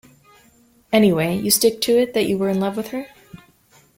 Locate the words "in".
2.49-2.59